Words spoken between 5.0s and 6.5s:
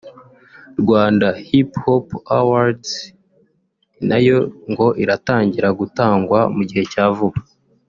iratangira gutangwa